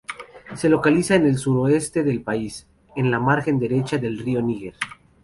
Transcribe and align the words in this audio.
Se 0.55 0.67
localiza 0.67 1.13
en 1.13 1.27
el 1.27 1.37
Suroeste 1.37 2.01
del 2.01 2.23
país, 2.23 2.65
en 2.95 3.11
la 3.11 3.19
margen 3.19 3.59
derecha 3.59 3.99
del 3.99 4.17
río 4.17 4.41
Níger. 4.41 4.73